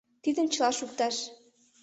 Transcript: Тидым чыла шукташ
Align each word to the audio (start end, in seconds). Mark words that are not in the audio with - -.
Тидым 0.23 0.47
чыла 0.53 0.69
шукташ 0.77 1.15